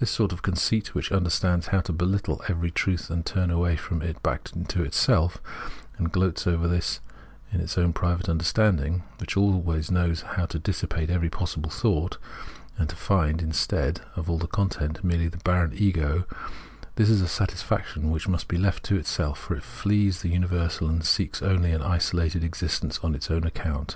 [0.00, 4.02] This sort of conceit which imderstands how to behttle every truth and turn away from
[4.02, 5.38] it back into itself,
[5.96, 6.98] and gloats over this
[7.52, 12.18] its own private understanding, which always knows how to dissipate every possible thought,
[12.76, 16.24] and to find, instead of all the content, merely the barren Ego—
[16.96, 20.88] this is a satisfaction which must be left to itself; for it flees the imiversal
[20.88, 23.90] and seeks only an isolated existence on its own account {Fiirsicliseyn).